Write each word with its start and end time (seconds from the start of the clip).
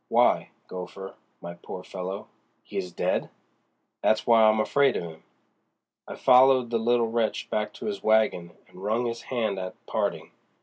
Why, 0.07 0.49
Gopher, 0.67 1.13
my 1.41 1.53
poor 1.53 1.83
fellow, 1.83 2.27
he 2.63 2.75
is 2.75 2.91
dead!" 2.91 3.29
"That's 4.01 4.25
why 4.25 4.41
I'm 4.45 4.59
afraid 4.59 4.97
of 4.97 5.03
'im." 5.03 5.23
I 6.07 6.15
followed 6.15 6.71
the 6.71 6.79
little 6.79 7.09
wretch 7.11 7.51
back 7.51 7.71
to 7.73 7.85
his 7.85 8.01
wagon 8.01 8.57
and 8.67 8.81
wrung 8.83 9.05
his 9.05 9.21
hand 9.21 9.59
at 9.59 9.75
parting. 9.85 10.31